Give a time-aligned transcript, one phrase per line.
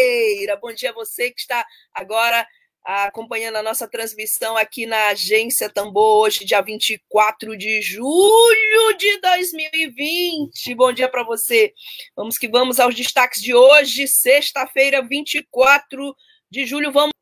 [0.00, 0.56] Sexta-feira.
[0.56, 2.46] Bom dia a você que está agora
[2.82, 10.74] acompanhando a nossa transmissão aqui na Agência Tambor, hoje, dia 24 de julho de 2020.
[10.74, 11.74] Bom dia para você.
[12.16, 16.16] Vamos que vamos aos destaques de hoje, sexta-feira, 24
[16.50, 16.90] de julho.
[16.90, 17.12] Vamos.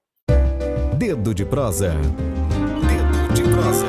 [0.96, 1.94] Dedo de prosa.
[2.86, 3.88] Dedo de prosa.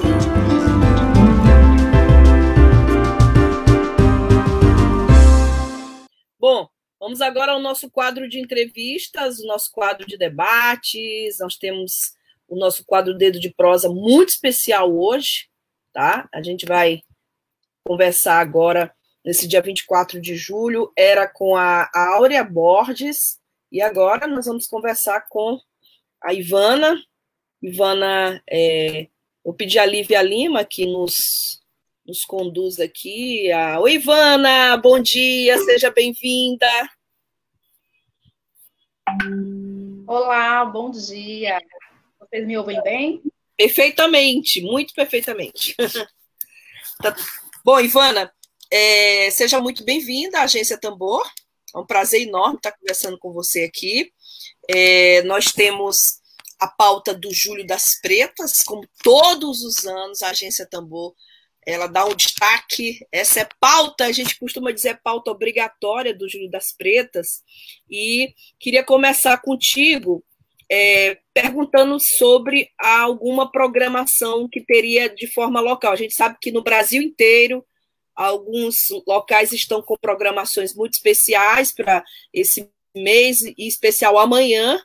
[6.40, 6.69] Bom,
[7.00, 11.40] vamos agora ao nosso quadro de entrevistas, o nosso quadro de debates.
[11.40, 12.14] Nós temos
[12.48, 15.48] o nosso quadro Dedo de Prosa muito especial hoje,
[15.94, 16.28] tá?
[16.34, 17.02] A gente vai
[17.84, 18.94] conversar agora
[19.24, 23.40] nesse dia 24 de julho, era com a Áurea Borges,
[23.72, 25.60] e agora nós vamos conversar com
[26.22, 27.02] a Ivana.
[27.62, 29.08] Ivana, é,
[29.44, 31.59] vou pedir a Lívia Lima que nos
[32.10, 33.52] nos conduz aqui.
[33.52, 33.80] A...
[33.80, 36.68] Oi, Ivana, bom dia, seja bem-vinda.
[40.08, 41.62] Olá, bom dia.
[42.20, 43.22] Vocês me ouvem bem?
[43.56, 45.76] Perfeitamente, muito perfeitamente.
[47.00, 47.16] tá...
[47.64, 48.34] Bom, Ivana,
[48.72, 49.30] é...
[49.30, 51.24] seja muito bem-vinda à Agência Tambor.
[51.76, 54.12] É um prazer enorme estar conversando com você aqui.
[54.68, 55.22] É...
[55.24, 56.20] Nós temos
[56.60, 61.14] a pauta do Júlio das Pretas, como todos os anos, a Agência Tambor
[61.70, 63.06] ela dá um destaque.
[63.12, 67.44] Essa é pauta, a gente costuma dizer pauta obrigatória do Júlio das Pretas.
[67.90, 70.24] E queria começar contigo
[70.72, 75.92] é, perguntando sobre alguma programação que teria de forma local.
[75.92, 77.66] A gente sabe que no Brasil inteiro
[78.16, 82.04] alguns locais estão com programações muito especiais para
[82.34, 84.82] esse mês e especial amanhã.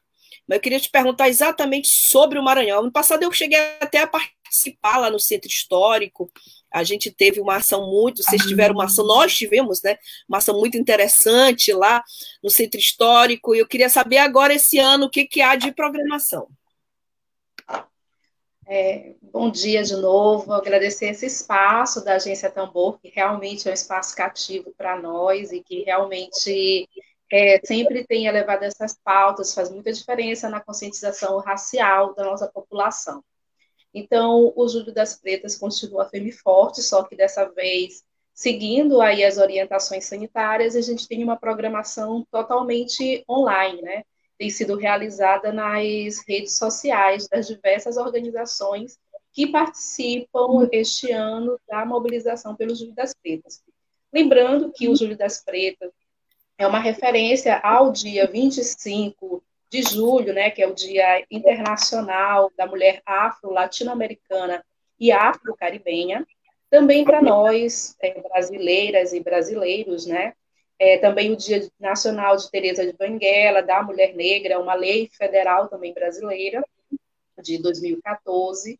[0.46, 2.82] Mas eu queria te perguntar exatamente sobre o Maranhão.
[2.82, 6.30] No passado eu cheguei até a participar lá no Centro Histórico
[6.74, 9.96] a gente teve uma ação muito, vocês tiveram uma ação, nós tivemos, né?
[10.28, 12.02] Uma ação muito interessante lá
[12.42, 13.54] no Centro Histórico.
[13.54, 16.48] E eu queria saber agora, esse ano, o que, que há de programação.
[18.66, 23.74] É, bom dia de novo, agradecer esse espaço da Agência Tambor, que realmente é um
[23.74, 26.88] espaço cativo para nós e que realmente
[27.34, 33.24] é, sempre tem elevado essas pautas, faz muita diferença na conscientização racial da nossa população.
[33.92, 39.24] Então, o Júlio das Pretas continua firme e forte, só que dessa vez, seguindo aí
[39.24, 44.04] as orientações sanitárias, a gente tem uma programação totalmente online, né?
[44.38, 48.96] Tem sido realizada nas redes sociais das diversas organizações
[49.32, 53.60] que participam este ano da mobilização pelo Júlio das Pretas.
[54.12, 55.90] Lembrando que o Júlio das Pretas
[56.58, 62.66] é uma referência ao dia 25 de julho, né, que é o Dia Internacional da
[62.66, 64.64] Mulher Afro-Latino-Americana
[65.00, 66.24] e Afro-Caribenha,
[66.70, 70.32] também para nós, é, brasileiras e brasileiros, né,
[70.78, 75.68] é, também o Dia Nacional de Teresa de Banguela, da Mulher Negra, uma lei federal
[75.68, 76.64] também brasileira,
[77.42, 78.78] de 2014,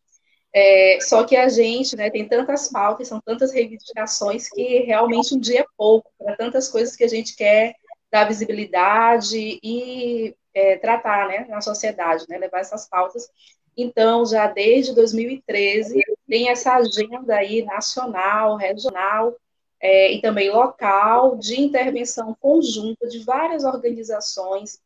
[0.57, 5.39] é, só que a gente né, tem tantas pautas, são tantas reivindicações que realmente um
[5.39, 7.75] dia é pouco para tantas coisas que a gente quer
[8.09, 13.27] dar visibilidade e é, tratar né, na sociedade, né, levar essas pautas.
[13.75, 19.35] Então, já desde 2013, tem essa agenda aí nacional, regional
[19.81, 24.79] é, e também local de intervenção conjunta de várias organizações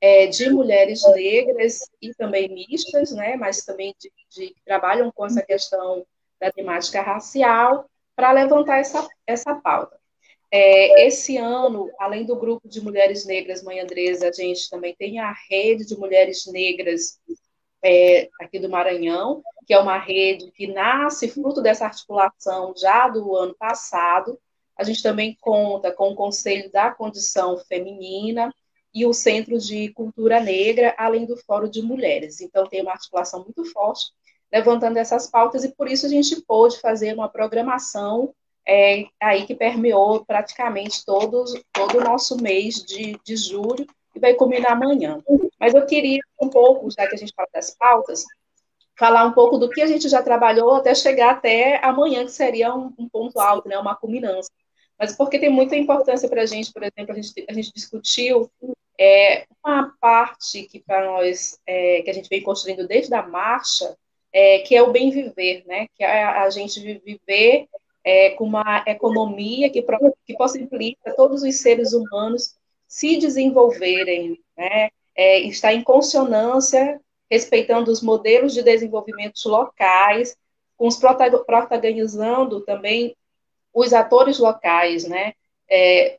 [0.00, 5.26] é, de mulheres negras e também mistas, né, mas também de, de, que trabalham com
[5.26, 6.06] essa questão
[6.38, 9.98] da temática racial, para levantar essa, essa pauta.
[10.50, 15.18] É, esse ano, além do grupo de mulheres negras Mãe Andresa, a gente também tem
[15.18, 17.18] a rede de mulheres negras
[17.84, 23.36] é, aqui do Maranhão, que é uma rede que nasce fruto dessa articulação já do
[23.36, 24.38] ano passado.
[24.76, 28.54] A gente também conta com o Conselho da Condição Feminina
[28.96, 32.40] e o Centro de Cultura Negra, além do Fórum de Mulheres.
[32.40, 34.06] Então, tem uma articulação muito forte
[34.50, 38.32] levantando essas pautas, e por isso a gente pôde fazer uma programação
[38.66, 41.44] é, aí que permeou praticamente todo,
[41.74, 45.22] todo o nosso mês de, de julho e vai culminar amanhã.
[45.60, 48.24] Mas eu queria um pouco, já que a gente fala das pautas,
[48.98, 52.74] falar um pouco do que a gente já trabalhou até chegar até amanhã, que seria
[52.74, 54.50] um, um ponto alto, né, uma culminância.
[54.98, 58.50] Mas porque tem muita importância para a gente, por exemplo, a gente, a gente discutiu
[58.98, 63.96] é uma parte que para nós, é, que a gente vem construindo desde a marcha,
[64.32, 65.86] é, que é o bem viver, né?
[65.94, 67.66] Que é a gente viver
[68.04, 69.84] é, com uma economia que,
[70.26, 72.54] que possibilita todos os seres humanos
[72.86, 74.90] se desenvolverem, né?
[75.14, 77.00] É, está em consonância,
[77.30, 80.36] respeitando os modelos de desenvolvimento locais,
[80.76, 83.16] com os protagonizando também
[83.72, 85.32] os atores locais, né?
[85.68, 86.18] É,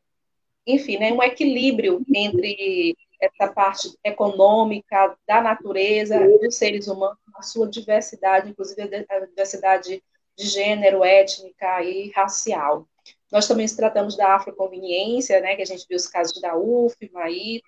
[0.68, 7.68] enfim, né, um equilíbrio entre essa parte econômica da natureza, dos seres humanos, a sua
[7.68, 10.04] diversidade, inclusive a diversidade
[10.38, 12.88] de gênero, étnica e racial.
[13.32, 17.62] Nós também tratamos da afroconveniência, né, que a gente viu os casos da UFMA aí.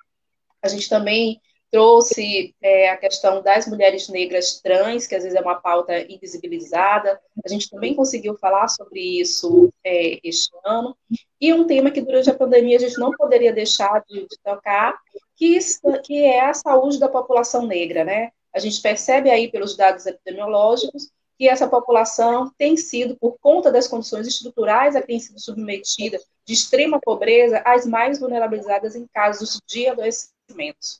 [0.61, 5.41] A gente também trouxe é, a questão das mulheres negras trans, que às vezes é
[5.41, 7.19] uma pauta invisibilizada.
[7.43, 10.95] A gente também conseguiu falar sobre isso é, este ano.
[11.39, 14.97] E um tema que durante a pandemia a gente não poderia deixar de, de tocar,
[15.35, 15.59] que,
[16.03, 18.31] que é a saúde da população negra, né?
[18.53, 23.87] A gente percebe aí pelos dados epidemiológicos que essa população tem sido, por conta das
[23.87, 29.61] condições estruturais a que tem sido submetida de extrema pobreza, as mais vulnerabilizadas em casos
[29.65, 30.99] de adoecimentos.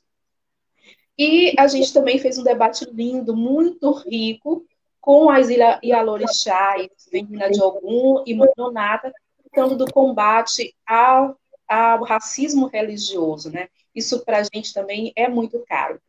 [1.22, 4.64] E a gente também fez um debate lindo, muito rico,
[5.02, 9.12] com as Ialorixás, Menina de Ogum e Mononata,
[9.52, 11.38] tratando do combate ao,
[11.68, 13.68] ao racismo religioso, né?
[13.94, 16.00] Isso para a gente também é muito caro.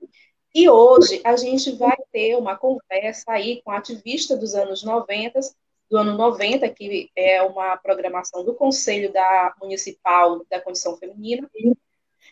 [0.55, 5.41] E hoje a gente vai ter uma conversa aí com a ativista dos anos 90,
[5.89, 11.49] do ano 90, que é uma programação do Conselho da Municipal da Condição Feminina,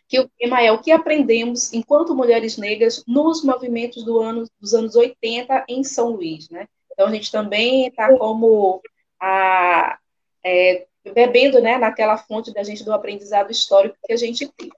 [0.10, 4.74] que o tema é o que aprendemos enquanto mulheres negras nos movimentos do ano, dos
[4.74, 6.68] anos 80 em São Luís, né?
[6.92, 8.82] Então a gente também está como
[9.22, 10.00] a,
[10.44, 14.70] é, bebendo né, naquela fonte da gente do aprendizado histórico que a gente tem.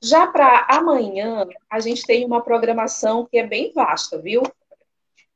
[0.00, 4.42] Já para amanhã, a gente tem uma programação que é bem vasta, viu?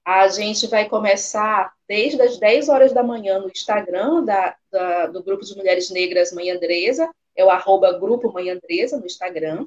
[0.06, 5.20] A gente vai começar desde as 10 horas da manhã no Instagram da, da, do
[5.20, 9.66] Grupo de Mulheres Negras Mãe Andresa, é o arroba Grupo Mãe Andresa no Instagram.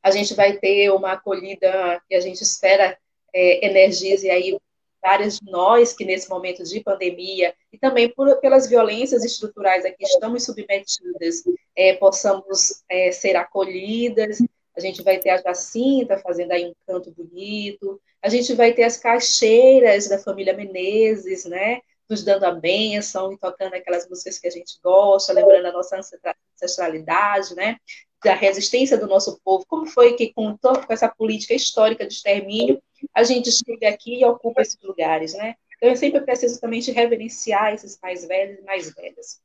[0.00, 2.96] A gente vai ter uma acolhida que a gente espera
[3.34, 4.56] é, energize aí
[5.02, 10.04] várias nós que nesse momento de pandemia e também por, pelas violências estruturais a que
[10.04, 11.42] estamos submetidas,
[11.74, 14.38] é, possamos é, ser acolhidas.
[14.76, 18.00] A gente vai ter a Jacinta fazendo aí um canto bonito.
[18.22, 21.80] A gente vai ter as caixeiras da família Menezes, né?
[22.08, 25.98] nos dando a bênção e tocando aquelas músicas que a gente gosta, lembrando a nossa
[25.98, 27.76] ancestralidade, né?
[28.24, 29.64] Da resistência do nosso povo.
[29.68, 32.82] Como foi que, com, com essa política histórica de extermínio,
[33.14, 35.54] a gente chega aqui e ocupa esses lugares, né?
[35.76, 39.40] Então, eu sempre preciso também de reverenciar esses mais velhos e mais velhas.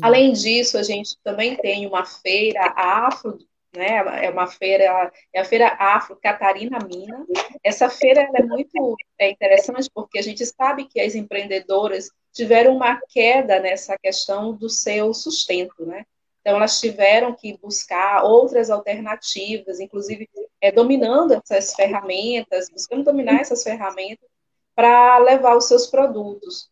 [0.00, 3.38] Além disso, a gente também tem uma feira afro
[3.76, 4.24] né?
[4.24, 7.24] É uma feira, é a feira Afro Catarina Mina.
[7.62, 13.00] Essa feira é muito é interessante porque a gente sabe que as empreendedoras tiveram uma
[13.08, 16.04] queda nessa questão do seu sustento, né?
[16.40, 20.28] Então elas tiveram que buscar outras alternativas, inclusive
[20.60, 24.28] é, dominando essas ferramentas, buscando dominar essas ferramentas
[24.74, 26.68] para levar os seus produtos.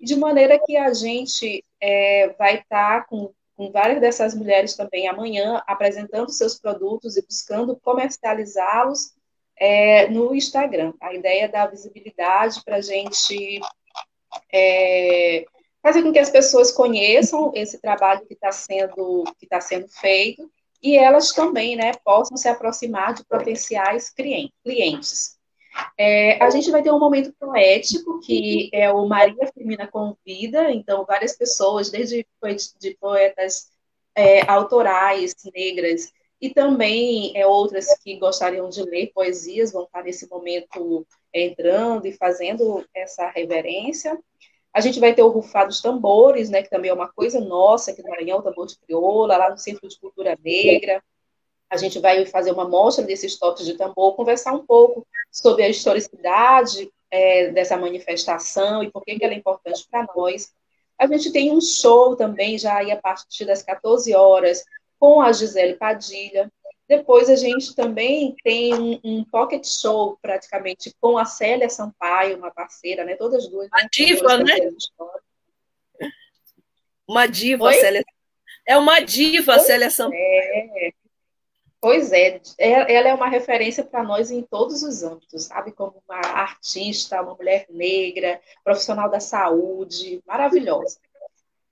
[0.00, 5.08] De maneira que a gente é, vai estar tá com com várias dessas mulheres também
[5.08, 9.14] amanhã, apresentando seus produtos e buscando comercializá-los
[9.58, 10.94] é, no Instagram.
[11.02, 13.60] A ideia é dar visibilidade para a gente
[14.54, 15.44] é,
[15.82, 20.48] fazer com que as pessoas conheçam esse trabalho que está sendo, que tá sendo feito
[20.80, 24.08] e elas também né, possam se aproximar de potenciais
[24.64, 25.37] clientes.
[25.96, 31.04] É, a gente vai ter um momento poético, que é o Maria Firmina Convida, então
[31.04, 32.26] várias pessoas, desde
[32.80, 33.68] de poetas
[34.14, 40.28] é, autorais negras e também é, outras que gostariam de ler poesias vão estar nesse
[40.28, 44.18] momento entrando e fazendo essa reverência.
[44.72, 47.90] A gente vai ter o Rufar dos Tambores, né, que também é uma coisa nossa
[47.90, 51.02] aqui no Maranhão, tambor de crioula, lá no Centro de Cultura Negra.
[51.70, 55.68] A gente vai fazer uma mostra desses toques de tambor, conversar um pouco sobre a
[55.68, 60.52] historicidade é, dessa manifestação e por que, que ela é importante para nós.
[60.98, 64.64] A gente tem um show também, já aí a partir das 14 horas,
[64.98, 66.50] com a Gisele Padilha.
[66.88, 72.50] Depois a gente também tem um, um pocket show, praticamente, com a Célia Sampaio, uma
[72.50, 73.14] parceira, né?
[73.14, 73.68] Todas duas.
[73.68, 73.88] Uma né?
[73.92, 74.54] diva, né?
[77.06, 77.74] Uma diva, Oi?
[77.74, 78.04] Célia.
[78.66, 80.18] É uma diva, pois Célia Sampaio.
[80.20, 80.90] É.
[81.80, 85.70] Pois é, é, ela é uma referência para nós em todos os âmbitos, sabe?
[85.70, 90.98] Como uma artista, uma mulher negra, profissional da saúde, maravilhosa.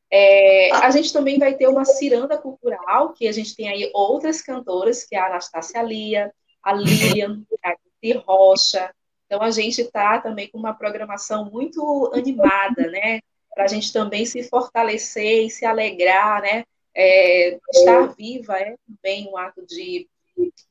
[0.08, 4.40] É, a gente também vai ter uma ciranda cultural, que a gente tem aí outras
[4.40, 6.32] cantoras, que é a Anastácia Lia,
[6.62, 8.94] a Lilian, a Tia Rocha.
[9.26, 13.20] Então, a gente está também com uma programação muito animada, né?
[13.52, 16.64] Para a gente também se fortalecer e se alegrar, né?
[16.98, 20.08] É, estar viva é também um ato de,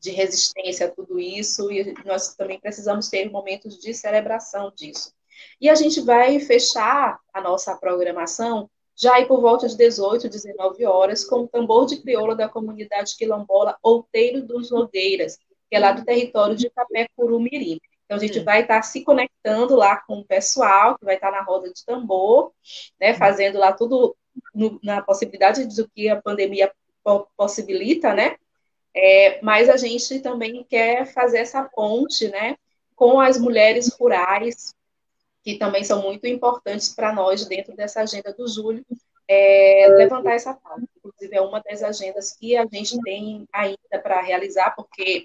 [0.02, 5.14] de resistência a tudo isso, e nós também precisamos ter momentos de celebração disso.
[5.62, 8.68] E a gente vai fechar a nossa programação
[8.98, 13.16] já aí por volta de 18, 19 horas, com o tambor de crioula da comunidade
[13.18, 15.38] quilombola Outeiro dos Nogueiras,
[15.70, 17.80] que é lá do território de Capé Curumirim.
[18.06, 21.42] Então, a gente vai estar se conectando lá com o pessoal, que vai estar na
[21.42, 22.54] roda de tambor,
[23.00, 24.16] né, fazendo lá tudo
[24.54, 26.72] no, na possibilidade do que a pandemia
[27.38, 28.36] possibilita, né?
[28.94, 32.56] É, mas a gente também quer fazer essa ponte, né,
[32.96, 34.74] com as mulheres rurais,
[35.44, 38.86] que também são muito importantes para nós dentro dessa agenda do Júlio,
[39.28, 40.84] é, levantar essa pauta.
[40.98, 45.24] Inclusive, é uma das agendas que a gente tem ainda para realizar, porque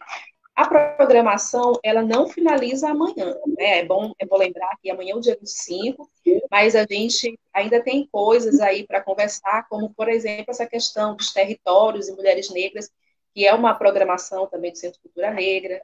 [0.60, 3.78] a programação, ela não finaliza amanhã, né?
[3.78, 6.06] É bom, é bom lembrar que amanhã é o dia 25,
[6.50, 11.32] mas a gente ainda tem coisas aí para conversar, como, por exemplo, essa questão dos
[11.32, 12.90] territórios e mulheres negras,
[13.34, 15.80] que é uma programação também do Centro Cultura Negra,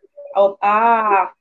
[0.61, 1.33] a,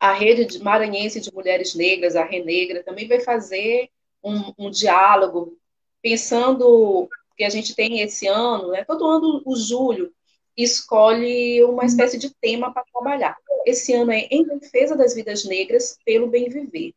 [0.00, 3.90] a rede de maranhense de mulheres negras, a Renegra, também vai fazer
[4.22, 5.58] um, um, diálogo,
[6.00, 10.10] pensando que a gente tem esse ano, né, todo ano o julho
[10.56, 13.36] escolhe uma espécie de tema para trabalhar.
[13.66, 16.94] Esse ano é em defesa das vidas negras pelo bem viver.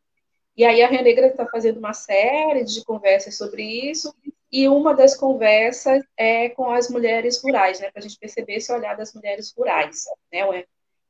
[0.56, 4.14] E aí a Renegra está fazendo uma série de conversas sobre isso,
[4.52, 8.72] e uma das conversas é com as mulheres rurais, né, para a gente perceber esse
[8.72, 10.64] olhar das mulheres rurais, né,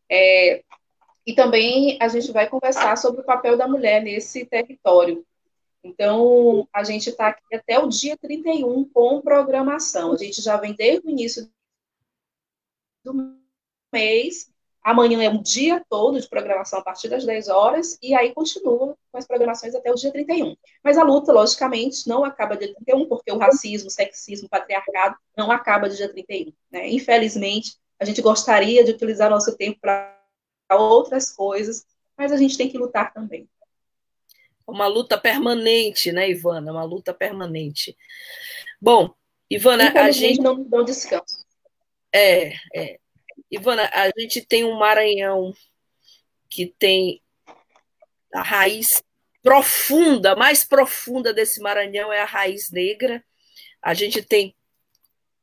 [0.09, 0.63] é,
[1.25, 5.25] e também a gente vai conversar sobre o papel da mulher nesse território.
[5.83, 10.13] Então, a gente está aqui até o dia 31 com programação.
[10.13, 11.49] A gente já vem desde o início
[13.11, 13.37] do
[13.93, 14.51] mês.
[14.83, 18.95] Amanhã é um dia todo de programação a partir das 10 horas, e aí continua
[19.11, 20.55] com as programações até o dia 31.
[20.81, 25.17] Mas a luta, logicamente, não acaba dia 31, porque o racismo, o sexismo, o patriarcado
[25.35, 26.53] não acaba dia 31.
[26.71, 26.87] Né?
[26.89, 30.17] Infelizmente, a gente gostaria de utilizar nosso tempo para
[30.71, 31.85] outras coisas,
[32.17, 33.49] mas a gente tem que lutar também.
[34.65, 36.71] Uma luta permanente, né, Ivana?
[36.71, 37.97] Uma luta permanente.
[38.81, 39.13] Bom,
[39.49, 41.36] Ivana, a gente não dá descanso.
[42.13, 42.99] É, é.
[43.49, 45.53] Ivana, a gente tem um Maranhão
[46.49, 47.21] que tem
[48.33, 49.01] a raiz
[49.41, 53.23] profunda, mais profunda desse Maranhão é a raiz negra.
[53.81, 54.53] A gente tem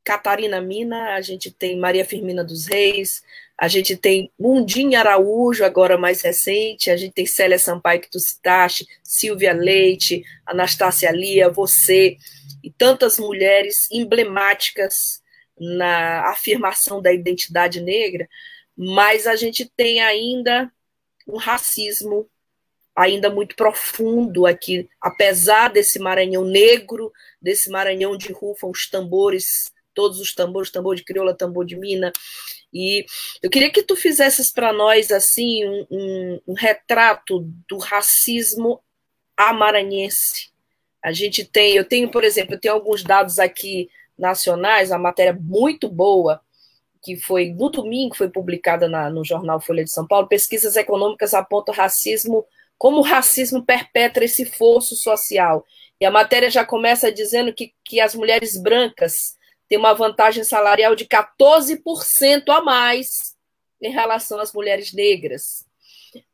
[0.04, 3.23] Catarina Mina, a gente tem Maria Firmina dos Reis,
[3.56, 8.18] a gente tem Mundinha Araújo, agora mais recente, a gente tem Célia Sampaio, que tu
[8.18, 12.18] citaste, Silvia Leite, Anastácia Lia, você,
[12.62, 15.23] e tantas mulheres emblemáticas
[15.58, 18.28] na afirmação da identidade negra,
[18.76, 20.70] mas a gente tem ainda
[21.26, 22.28] um racismo
[22.94, 30.20] ainda muito profundo aqui, apesar desse Maranhão negro, desse Maranhão de rufam os tambores, todos
[30.20, 32.12] os tambores, tambor de crioula, tambor de mina,
[32.75, 33.06] e
[33.40, 38.82] eu queria que tu fizesses para nós assim um, um, um, retrato do racismo
[39.37, 40.50] amaranhense.
[41.00, 45.37] A gente tem, eu tenho, por exemplo, eu tenho alguns dados aqui nacionais, a matéria
[45.38, 46.40] muito boa
[47.04, 50.26] que foi no domingo foi publicada na, no jornal Folha de São Paulo.
[50.26, 52.47] Pesquisas econômicas apontam racismo
[52.78, 55.64] como o racismo perpetra esse fosso social.
[56.00, 59.37] E a matéria já começa dizendo que, que as mulheres brancas
[59.68, 63.35] tem uma vantagem salarial de 14% a mais
[63.80, 65.66] em relação às mulheres negras.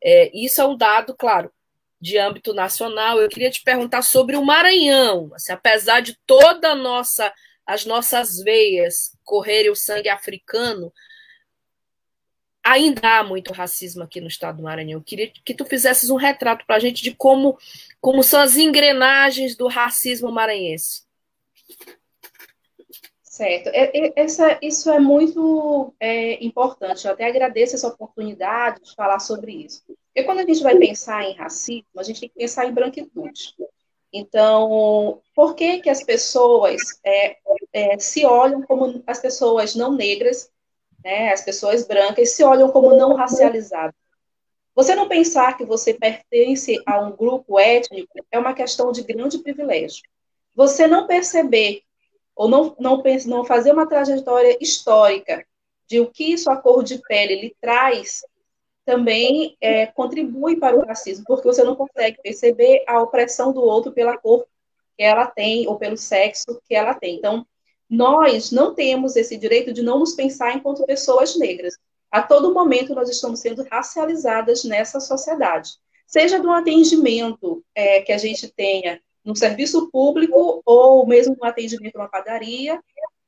[0.01, 1.51] É, isso é um dado, claro,
[1.99, 3.19] de âmbito nacional.
[3.19, 5.31] Eu queria te perguntar sobre o Maranhão.
[5.33, 7.31] Assim, apesar de toda nossa,
[7.65, 10.91] as nossas veias correrem o sangue africano,
[12.63, 14.99] ainda há muito racismo aqui no estado do Maranhão.
[14.99, 17.57] Eu queria que tu fizesses um retrato para a gente de como,
[17.99, 21.03] como são as engrenagens do racismo maranhense.
[23.23, 23.67] Certo.
[23.69, 27.05] É, é, essa, isso é muito é, importante.
[27.05, 29.83] Eu até agradeço essa oportunidade de falar sobre isso.
[29.87, 33.55] Porque quando a gente vai pensar em racismo, a gente tem que pensar em branquitude.
[34.13, 37.37] Então, por que, que as pessoas é,
[37.71, 40.51] é, se olham como as pessoas não negras,
[41.03, 43.95] né, as pessoas brancas, se olham como não racializadas?
[44.75, 49.37] Você não pensar que você pertence a um grupo étnico é uma questão de grande
[49.39, 50.03] privilégio.
[50.55, 51.83] Você não perceber
[52.35, 55.45] ou não, não, não fazer uma trajetória histórica
[55.87, 58.21] de o que sua cor de pele lhe traz,
[58.85, 63.91] também é, contribui para o racismo, porque você não consegue perceber a opressão do outro
[63.91, 64.45] pela cor
[64.97, 67.15] que ela tem ou pelo sexo que ela tem.
[67.15, 67.45] Então,
[67.89, 71.75] nós não temos esse direito de não nos pensar enquanto pessoas negras.
[72.09, 75.71] A todo momento nós estamos sendo racializadas nessa sociedade.
[76.07, 81.97] Seja do atendimento é, que a gente tenha no serviço público ou mesmo no atendimento
[81.97, 82.81] numa padaria,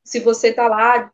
[0.03, 1.11] se você está lá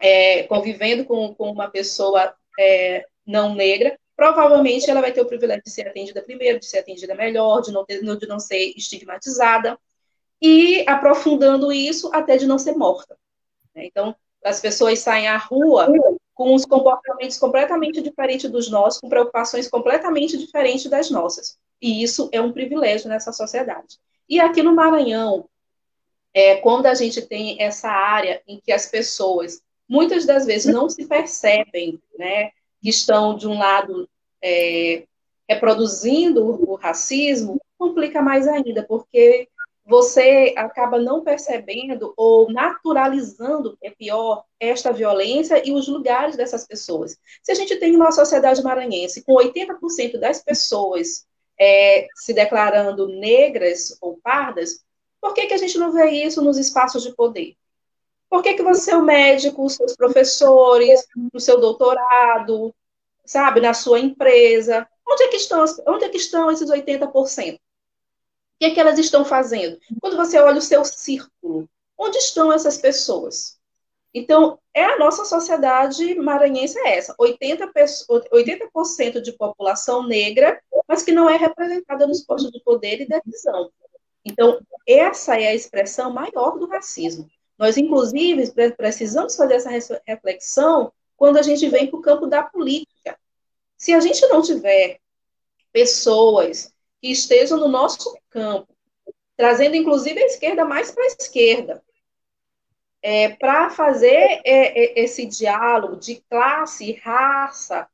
[0.00, 5.62] é, convivendo com, com, uma pessoa é, não negra, provavelmente ela vai ter o privilégio
[5.62, 9.78] de ser atendida primeiro, de ser atendida melhor, de não, ter, de não ser estigmatizada,
[10.40, 13.16] e aprofundando isso até de não ser morta.
[13.74, 13.86] Né?
[13.86, 15.88] Então, as pessoas saem à rua
[16.34, 21.58] com os comportamentos completamente diferentes dos nossos, com preocupações completamente diferentes das nossas.
[21.82, 23.98] E isso é um privilégio nessa sociedade.
[24.28, 25.48] E aqui no Maranhão,
[26.32, 30.88] é, quando a gente tem essa área em que as pessoas muitas das vezes não
[30.88, 34.08] se percebem, né, que estão de um lado
[34.42, 35.04] é,
[35.48, 39.48] reproduzindo o racismo, complica mais ainda, porque
[39.88, 47.16] você acaba não percebendo ou naturalizando, é pior, esta violência e os lugares dessas pessoas.
[47.42, 51.26] Se a gente tem uma sociedade maranhense com 80% das pessoas
[51.58, 54.84] é, se declarando negras ou pardas,
[55.20, 57.56] por que, que a gente não vê isso nos espaços de poder?
[58.30, 62.74] Por que, que você, o médico, os seus professores, no seu doutorado,
[63.24, 67.54] sabe, na sua empresa, onde é que estão, onde é que estão esses 80%?
[67.54, 67.58] O
[68.58, 69.78] que é que elas estão fazendo?
[70.00, 73.58] Quando você olha o seu círculo, onde estão essas pessoas?
[74.12, 81.12] Então, é a nossa sociedade maranhense é essa, 80%, 80 de população negra, mas que
[81.12, 83.70] não é representada nos postos de poder e decisão.
[84.24, 87.28] Então, essa é a expressão maior do racismo.
[87.58, 93.18] Nós, inclusive, precisamos fazer essa reflexão quando a gente vem para o campo da política.
[93.76, 95.00] Se a gente não tiver
[95.72, 98.68] pessoas que estejam no nosso campo,
[99.36, 101.82] trazendo inclusive a esquerda mais para a esquerda,
[103.02, 107.88] é, para fazer é, é, esse diálogo de classe, raça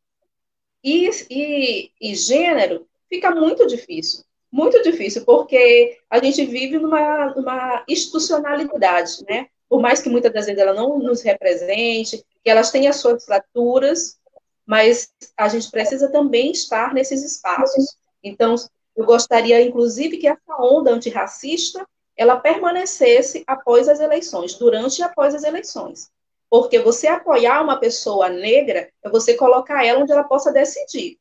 [0.82, 4.24] e, e, e, gênero, fica muito difícil.
[4.50, 9.48] Muito difícil, porque a gente vive numa, numa institucionalidade, né?
[9.68, 13.24] Por mais que muitas das vezes ela não nos represente, que elas têm as suas
[13.24, 14.18] fraturas,
[14.66, 17.96] mas a gente precisa também estar nesses espaços.
[18.22, 18.54] Então,
[18.96, 25.34] eu gostaria, inclusive, que essa onda antirracista ela permanecesse após as eleições, durante e após
[25.34, 26.10] as eleições.
[26.48, 31.18] Porque você apoiar uma pessoa negra é você colocar ela onde ela possa decidir,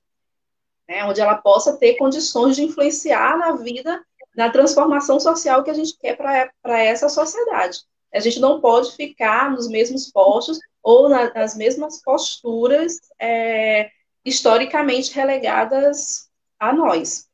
[0.88, 1.04] né?
[1.06, 4.04] onde ela possa ter condições de influenciar na vida,
[4.36, 7.80] na transformação social que a gente quer para essa sociedade.
[8.14, 13.90] A gente não pode ficar nos mesmos postos ou na, nas mesmas posturas é,
[14.24, 17.28] historicamente relegadas a nós.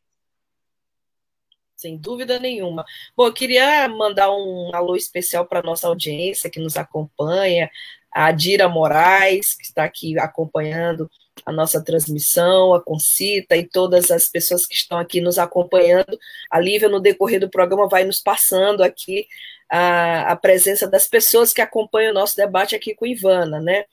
[1.76, 2.86] Sem dúvida nenhuma.
[3.16, 7.70] Bom, eu queria mandar um alô especial para nossa audiência que nos acompanha,
[8.12, 11.10] a Dira Moraes, que está aqui acompanhando
[11.46, 16.18] a nossa transmissão, a Concita e todas as pessoas que estão aqui nos acompanhando.
[16.52, 19.28] A Lívia, no decorrer do programa, vai nos passando aqui
[19.70, 23.86] a, a, presença das pessoas que acompanham o nosso debate aqui com Ivana, né?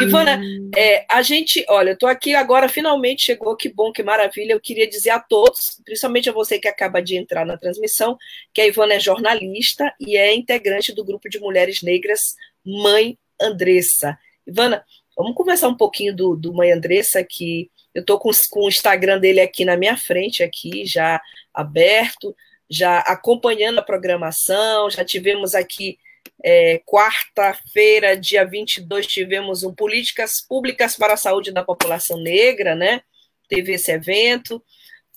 [0.00, 0.40] Ivana,
[0.76, 4.52] é, a gente, olha, eu estou aqui agora, finalmente chegou, que bom, que maravilha.
[4.52, 8.16] Eu queria dizer a todos, principalmente a você que acaba de entrar na transmissão,
[8.54, 14.16] que a Ivana é jornalista e é integrante do grupo de mulheres negras Mãe Andressa.
[14.46, 14.84] Ivana,
[15.18, 19.18] vamos conversar um pouquinho do, do Mãe Andressa, que eu estou com, com o Instagram
[19.18, 21.20] dele aqui na minha frente, aqui já
[21.52, 22.34] aberto
[22.68, 25.98] já acompanhando a programação, já tivemos aqui
[26.44, 33.00] é, quarta-feira, dia 22, tivemos um Políticas Públicas para a Saúde da População Negra, né?
[33.48, 34.62] Teve esse evento,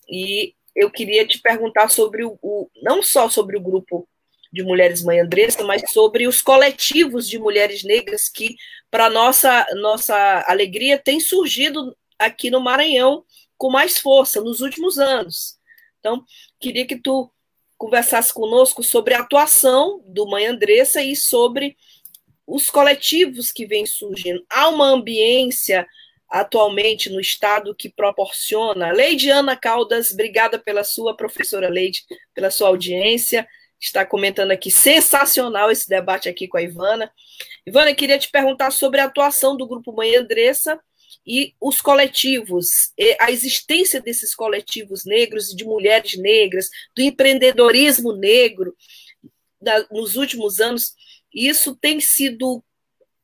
[0.09, 4.07] e eu queria te perguntar sobre o, o não só sobre o grupo
[4.51, 8.55] de Mulheres Mãe Andressa, mas sobre os coletivos de mulheres negras que,
[8.89, 13.23] para nossa nossa alegria, tem surgido aqui no Maranhão
[13.57, 15.57] com mais força nos últimos anos.
[15.99, 16.23] Então,
[16.59, 17.31] queria que tu
[17.77, 21.77] conversasse conosco sobre a atuação do Mãe Andressa e sobre
[22.45, 24.43] os coletivos que vêm surgindo.
[24.49, 25.87] Há uma ambiência
[26.29, 28.91] atualmente no Estado que proporciona.
[28.91, 33.47] Leide Ana Caldas, obrigada pela sua, professora Leide, pela sua audiência.
[33.81, 37.11] Está comentando aqui, sensacional esse debate aqui com a Ivana.
[37.65, 40.79] Ivana, queria te perguntar sobre a atuação do Grupo Mãe Andressa
[41.25, 48.75] e os coletivos, a existência desses coletivos negros e de mulheres negras, do empreendedorismo negro
[49.59, 50.93] da, nos últimos anos,
[51.33, 52.63] isso tem sido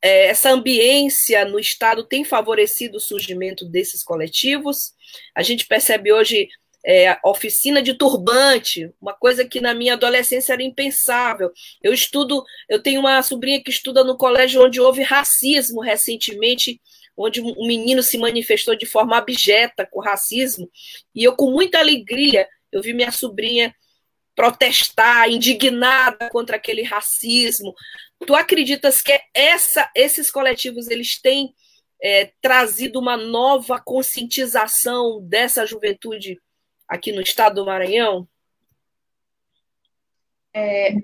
[0.00, 4.92] é, essa ambiência no Estado tem favorecido o surgimento desses coletivos.
[5.34, 6.48] A gente percebe hoje
[6.86, 11.50] é, oficina de turbante, uma coisa que na minha adolescência era impensável.
[11.82, 16.80] Eu estudo, eu tenho uma sobrinha que estuda no colégio onde houve racismo recentemente,
[17.16, 20.70] onde um menino se manifestou de forma abjeta com racismo,
[21.14, 23.74] e eu com muita alegria eu vi minha sobrinha
[24.34, 27.74] protestar, indignada contra aquele racismo.
[28.24, 31.52] Tu acreditas que essa, esses coletivos eles têm
[32.00, 36.38] é, trazido uma nova conscientização dessa juventude
[36.88, 38.26] aqui no estado do Maranhão?
[40.54, 40.94] É,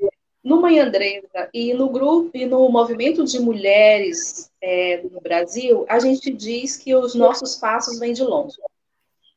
[0.43, 5.99] no Mãe Andresa e no grupo e no movimento de mulheres é, no Brasil, a
[5.99, 8.57] gente diz que os nossos passos vêm de longe.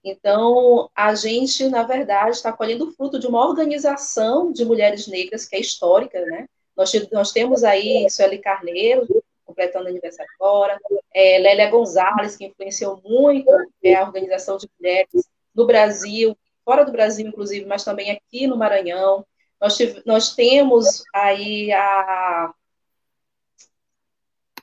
[0.04, 5.56] Então, a gente, na verdade, está colhendo fruto de uma organização de mulheres negras que
[5.56, 6.48] é histórica, né?
[6.76, 9.06] Nós, nós temos aí Sueli Carneiro,
[9.46, 10.80] completando aniversário agora,
[11.14, 13.50] é, Lélia Gonzalez, que influenciou muito
[13.84, 15.28] é, a organização de mulheres
[15.58, 19.26] no Brasil, fora do Brasil, inclusive, mas também aqui no Maranhão.
[19.60, 22.54] Nós, tive, nós temos aí a.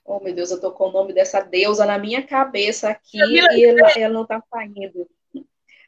[0.05, 3.65] Oh, meu Deus, eu estou com o nome dessa deusa na minha cabeça aqui e
[3.65, 5.09] ela, ela não está saindo.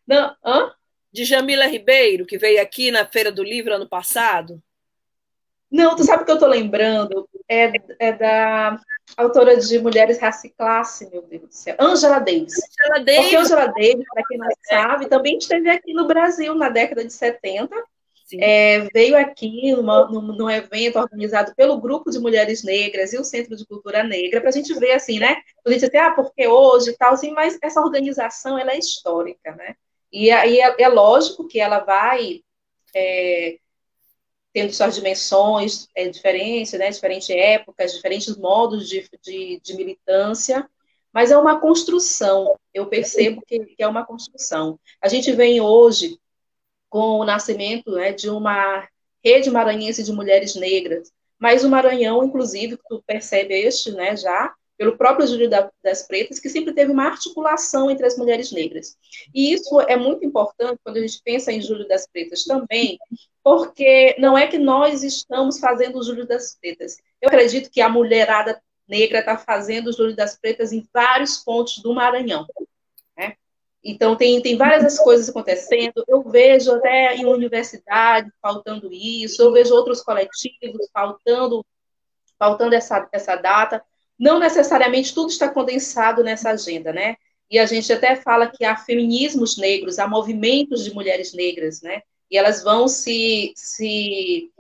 [0.07, 0.75] Não, hã?
[1.13, 4.61] De Jamila Ribeiro, que veio aqui na Feira do Livro ano passado?
[5.71, 7.29] Não, tu sabe o que eu estou lembrando?
[7.49, 8.81] É, é, da
[9.17, 11.77] autora de Mulheres Raça e Classe, meu Deus do céu.
[11.79, 12.55] Angela Davis.
[12.55, 13.23] Angela Davis.
[13.23, 17.13] Porque Angela Davis, para quem não sabe, também esteve aqui no Brasil na década de
[17.13, 17.75] 70.
[18.41, 23.25] É, veio aqui numa, num, num, evento organizado pelo Grupo de Mulheres Negras e o
[23.25, 25.37] Centro de Cultura Negra, para a gente ver assim, né?
[25.65, 29.55] A gente dizer, ah, porque hoje e tal, assim, mas essa organização ela é histórica,
[29.55, 29.77] né?
[30.13, 32.41] E aí é, é lógico que ela vai
[32.95, 33.59] é,
[34.57, 40.67] tendo suas dimensões é, diferentes, né, diferentes épocas, diferentes modos de, de, de, militância,
[41.13, 44.81] mas é uma construção, eu percebo que, que, é uma construção.
[44.99, 46.19] A gente vem hoje
[46.89, 48.89] com o nascimento né, de uma
[49.23, 54.97] rede maranhense de mulheres negras, mas o Maranhão, inclusive, tu percebe este, né, já, pelo
[54.97, 58.97] próprio Júlio das Pretas, que sempre teve uma articulação entre as mulheres negras.
[59.35, 62.99] E isso é muito importante quando a gente pensa em Júlio das Pretas também,
[63.43, 66.97] porque não é que nós estamos fazendo o Júlio das Pretas.
[67.21, 71.79] Eu acredito que a mulherada negra está fazendo o Júlio das Pretas em vários pontos
[71.79, 72.47] do Maranhão.
[73.17, 73.35] Né?
[73.83, 76.05] Então, tem, tem várias coisas acontecendo.
[76.07, 81.65] Eu vejo até em universidade faltando isso, eu vejo outros coletivos faltando,
[82.39, 83.83] faltando essa, essa data
[84.19, 87.17] não necessariamente tudo está condensado nessa agenda, né?
[87.51, 92.03] E a gente até fala que há feminismos negros, há movimentos de mulheres negras, né?
[92.31, 94.51] E elas vão se, se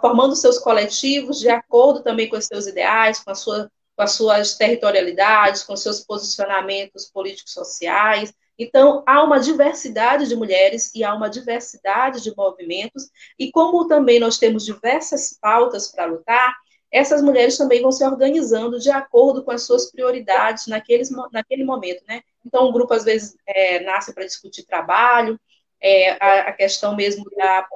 [0.00, 4.56] formando seus coletivos de acordo também com os seus ideais, com, sua, com as suas
[4.56, 8.32] territorialidades, com seus posicionamentos políticos sociais.
[8.56, 14.20] Então, há uma diversidade de mulheres e há uma diversidade de movimentos, e como também
[14.20, 16.54] nós temos diversas pautas para lutar,
[16.94, 22.04] essas mulheres também vão se organizando de acordo com as suas prioridades naqueles, naquele momento,
[22.06, 22.22] né?
[22.46, 25.38] Então, um grupo, às vezes, é, nasce para discutir trabalho,
[25.80, 27.66] é, a, a, questão mesmo da,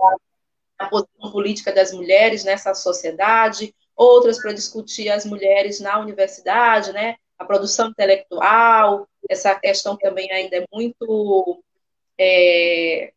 [0.79, 7.17] da posição política das mulheres nessa sociedade, outras para discutir as mulheres na universidade, né?
[7.37, 11.61] A produção intelectual, essa questão também ainda é muito...
[12.17, 13.13] É,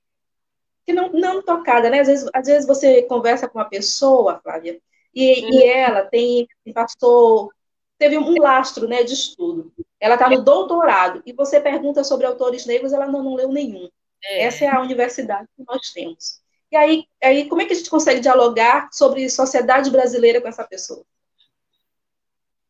[0.83, 1.99] que não, não tocada, né?
[1.99, 4.81] Às vezes, às vezes você conversa com uma pessoa, Flávia,
[5.13, 7.51] e, e ela tem, passou,
[7.97, 9.71] teve um lastro né, de estudo.
[9.99, 13.89] Ela está no doutorado, e você pergunta sobre autores negros, ela não, não leu nenhum.
[14.23, 14.43] É.
[14.43, 16.41] Essa é a universidade que nós temos.
[16.71, 20.63] E aí, aí, como é que a gente consegue dialogar sobre sociedade brasileira com essa
[20.63, 21.03] pessoa?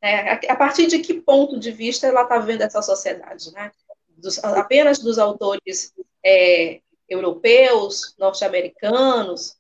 [0.02, 3.52] É, a, a, partir de que ponto de vista ela está vendo essa sociedade?
[3.52, 3.72] Né?
[4.10, 5.94] Dos, apenas dos autores
[6.26, 9.58] é, europeus, norte-americanos,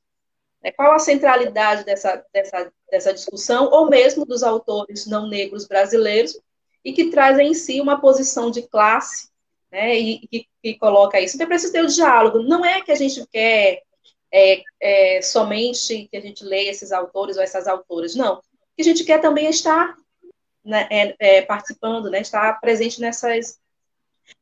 [0.63, 0.71] né?
[0.71, 6.39] Qual a centralidade dessa, dessa, dessa discussão, ou mesmo dos autores não negros brasileiros,
[6.83, 9.29] e que trazem em si uma posição de classe,
[9.71, 11.35] né, e que, que coloca isso.
[11.35, 12.39] Então, é preciso ter o diálogo.
[12.43, 13.83] Não é que a gente quer
[14.31, 18.41] é, é, somente que a gente leia esses autores ou essas autoras, não.
[18.75, 19.95] Que a gente quer também estar
[20.63, 23.59] né, é, é, participando, né, estar presente nessas,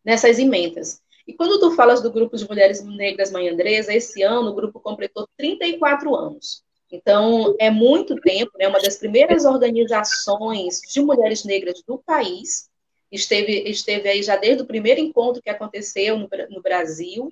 [0.04, 1.02] nessas emendas.
[1.30, 4.80] E quando tu falas do grupo de mulheres negras Mãe Andresa, esse ano o grupo
[4.80, 6.64] completou 34 anos.
[6.92, 8.68] Então, é muito tempo, né?
[8.68, 12.68] Uma das primeiras organizações de mulheres negras do país.
[13.12, 17.32] Esteve, esteve aí já desde o primeiro encontro que aconteceu no, no Brasil.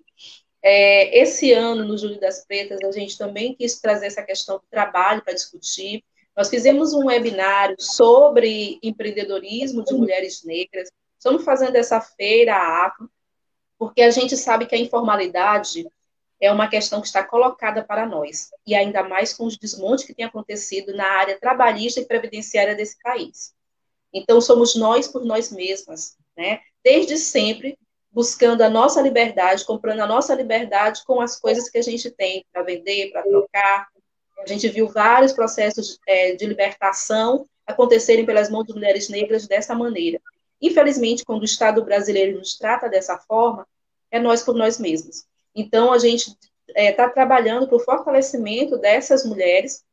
[0.62, 4.64] É, esse ano, no Júlio das Pretas, a gente também quis trazer essa questão do
[4.70, 6.04] trabalho para discutir.
[6.36, 10.88] Nós fizemos um webinário sobre empreendedorismo de mulheres negras.
[11.18, 13.10] Estamos fazendo essa feira, a AFA,
[13.78, 15.88] porque a gente sabe que a informalidade
[16.40, 20.14] é uma questão que está colocada para nós, e ainda mais com os desmontes que
[20.14, 23.54] têm acontecido na área trabalhista e previdenciária desse país.
[24.14, 26.62] Então, somos nós por nós mesmas, né?
[26.84, 27.78] Desde sempre,
[28.12, 32.46] buscando a nossa liberdade, comprando a nossa liberdade com as coisas que a gente tem
[32.52, 33.88] para vender, para trocar.
[34.40, 39.76] A gente viu vários processos é, de libertação acontecerem pelas mãos de mulheres negras dessa
[39.76, 40.22] maneira.
[40.62, 43.68] Infelizmente, quando o Estado brasileiro nos trata dessa forma,
[44.10, 45.26] é nós por nós mesmos.
[45.54, 46.30] Então, a gente
[46.68, 49.84] está é, tá trabalhando para o fortalecimento dessas mulheres.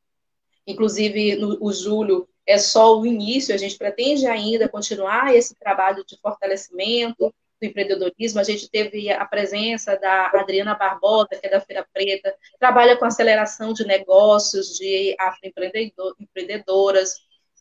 [0.66, 6.04] Inclusive, no, o julho é só o início, a gente pretende ainda continuar esse trabalho
[6.04, 8.40] de fortalecimento do empreendedorismo.
[8.40, 13.04] A gente teve a presença da Adriana Barbosa, que é da Feira Preta, trabalha com
[13.04, 17.14] aceleração de negócios de afroempreendedoras.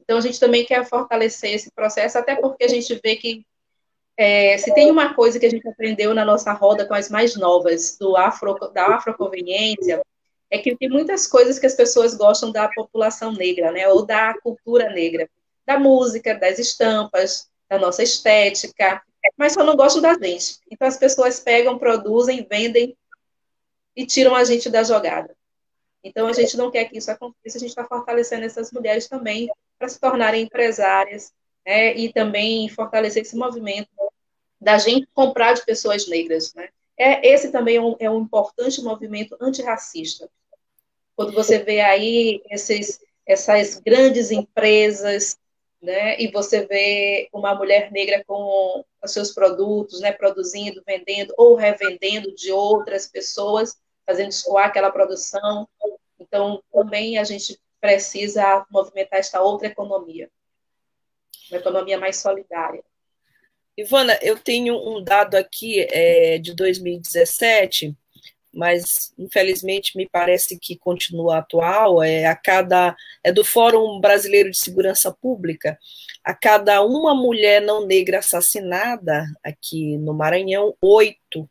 [0.03, 3.45] Então, a gente também quer fortalecer esse processo, até porque a gente vê que
[4.15, 7.35] é, se tem uma coisa que a gente aprendeu na nossa roda com as mais
[7.35, 10.03] novas, do afro, da afroconveniência,
[10.51, 14.35] é que tem muitas coisas que as pessoas gostam da população negra, né, ou da
[14.39, 15.27] cultura negra,
[15.65, 19.01] da música, das estampas, da nossa estética,
[19.35, 20.59] mas só não gostam da gente.
[20.69, 22.95] Então as pessoas pegam, produzem, vendem
[23.95, 25.35] e tiram a gente da jogada.
[26.03, 29.49] Então a gente não quer que isso aconteça, a gente está fortalecendo essas mulheres também
[29.77, 31.33] para se tornarem empresárias,
[31.65, 33.89] né, e também fortalecer esse movimento
[34.59, 36.69] da gente comprar de pessoas negras, né?
[36.97, 40.29] É, esse também é um, é um importante movimento antirracista.
[41.15, 45.37] Quando você vê aí esses, essas grandes empresas,
[45.81, 51.55] né, e você vê uma mulher negra com os seus produtos, né, produzindo, vendendo ou
[51.55, 55.67] revendendo de outras pessoas, fazendo escoar aquela produção.
[56.17, 60.31] Então, também a gente precisa movimentar esta outra economia,
[61.51, 62.81] uma economia mais solidária.
[63.75, 67.93] Ivana, eu tenho um dado aqui é, de 2017,
[68.53, 72.01] mas infelizmente me parece que continua atual.
[72.01, 75.77] É a cada é do Fórum Brasileiro de Segurança Pública.
[76.23, 81.49] A cada uma mulher não negra assassinada aqui no Maranhão, oito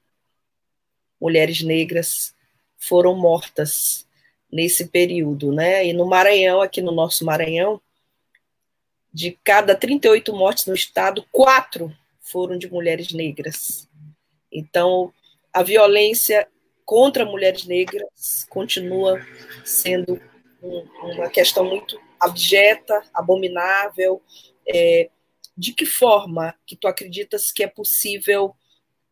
[1.20, 2.34] mulheres negras
[2.78, 4.06] foram mortas
[4.52, 5.86] nesse período, né?
[5.86, 7.80] E no Maranhão, aqui no nosso Maranhão,
[9.12, 13.88] de cada 38 mortes no estado, quatro foram de mulheres negras.
[14.50, 15.12] Então,
[15.52, 16.46] a violência
[16.84, 19.24] contra mulheres negras continua
[19.64, 20.20] sendo
[20.62, 24.22] um, uma questão muito abjeta, abominável.
[24.66, 25.10] É,
[25.56, 28.54] de que forma que tu acreditas que é possível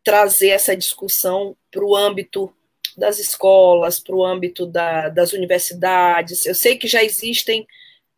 [0.03, 2.53] trazer essa discussão para o âmbito
[3.01, 6.45] das escolas, para o âmbito da, das universidades?
[6.45, 7.67] Eu sei que já existem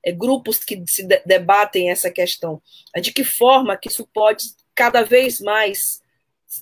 [0.05, 2.61] é, grupos que se de, debatem essa questão.
[3.01, 4.43] De que forma que isso pode
[4.75, 6.01] cada vez mais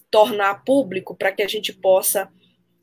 [0.09, 2.31] tornar público para que a gente possa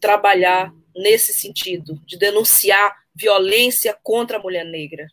[0.01, 5.07] trabalhar nesse sentido, de denunciar violência contra a mulher negra?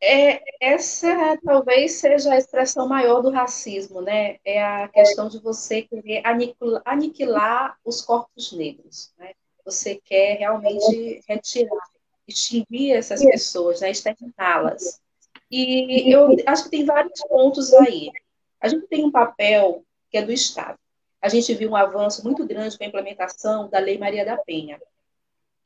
[0.00, 4.36] É, essa talvez seja a expressão maior do racismo, né?
[4.44, 9.12] É a questão de você querer aniquilar, aniquilar os corpos negros.
[9.18, 9.32] Né?
[9.64, 11.88] Você quer realmente retirar,
[12.28, 13.90] extinguir essas pessoas, né?
[13.90, 15.00] exterminá-las.
[15.50, 18.10] E eu acho que tem vários pontos aí.
[18.60, 20.78] A gente tem um papel que é do Estado.
[21.22, 24.78] A gente viu um avanço muito grande com a implementação da Lei Maria da Penha.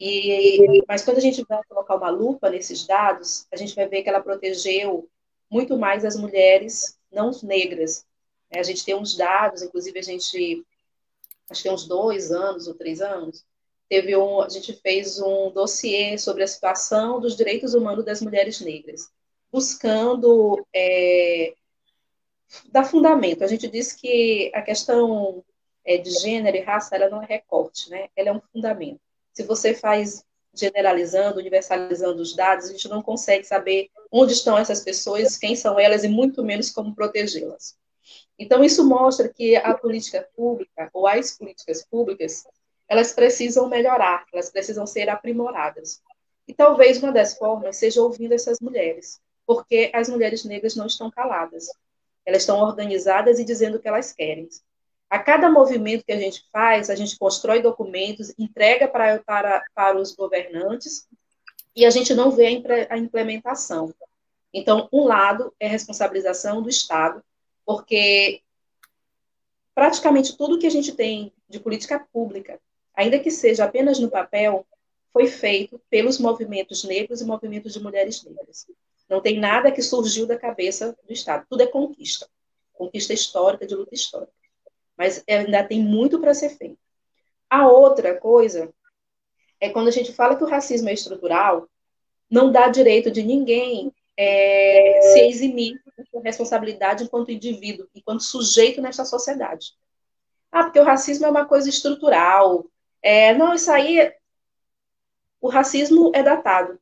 [0.01, 4.03] E, mas quando a gente vai colocar uma lupa nesses dados, a gente vai ver
[4.03, 5.09] que ela protegeu
[5.51, 8.07] muito mais as mulheres não negras.
[8.53, 10.65] A gente tem uns dados, inclusive a gente,
[11.51, 13.45] acho que tem uns dois anos ou três anos,
[13.89, 18.61] teve um, a gente fez um dossiê sobre a situação dos direitos humanos das mulheres
[18.61, 19.11] negras
[19.53, 21.55] buscando é,
[22.71, 23.43] dar fundamento.
[23.43, 25.45] A gente diz que a questão
[25.85, 28.09] é, de gênero e raça ela não é recorte, né?
[28.15, 29.01] ela é um fundamento.
[29.33, 34.81] Se você faz generalizando, universalizando os dados, a gente não consegue saber onde estão essas
[34.81, 37.77] pessoas, quem são elas e muito menos como protegê-las.
[38.39, 42.45] Então, isso mostra que a política pública, ou as políticas públicas,
[42.89, 46.03] elas precisam melhorar, elas precisam ser aprimoradas.
[46.49, 51.11] E talvez uma das formas seja ouvindo essas mulheres, porque as mulheres negras não estão
[51.11, 51.69] caladas.
[52.27, 54.49] Elas estão organizadas e dizendo o que elas querem.
[55.11, 59.99] A cada movimento que a gente faz, a gente constrói documentos, entrega para, para, para
[59.99, 61.09] os governantes
[61.75, 62.47] e a gente não vê
[62.89, 63.93] a implementação.
[64.55, 67.25] Então, um lado é responsabilização do Estado,
[67.67, 68.41] porque
[69.75, 72.61] praticamente tudo que a gente tem de política pública,
[72.95, 74.65] ainda que seja apenas no papel,
[75.13, 78.67] foi feito pelos movimentos negros e movimentos de mulheres negras.
[79.09, 81.47] Não tem nada que surgiu da cabeça do Estado.
[81.51, 82.29] Tudo é conquista.
[82.73, 84.40] Conquista histórica, de luta histórica.
[85.01, 86.77] Mas ainda tem muito para ser feito.
[87.49, 88.71] A outra coisa
[89.59, 91.67] é quando a gente fala que o racismo é estrutural,
[92.31, 95.81] não dá direito de ninguém é, se eximir
[96.13, 99.73] da responsabilidade enquanto indivíduo, enquanto sujeito nessa sociedade.
[100.53, 102.67] Ah, porque o racismo é uma coisa estrutural.
[103.01, 104.13] É, não, isso aí.
[105.41, 106.79] O racismo é datado,